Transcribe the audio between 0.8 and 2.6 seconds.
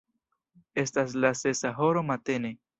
Estas la sesa horo matene.